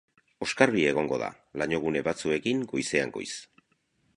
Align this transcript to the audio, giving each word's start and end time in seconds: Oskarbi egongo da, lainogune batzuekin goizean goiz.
Oskarbi 0.45 0.85
egongo 0.91 1.19
da, 1.23 1.27
lainogune 1.63 2.03
batzuekin 2.09 2.65
goizean 2.73 3.15
goiz. 3.19 3.31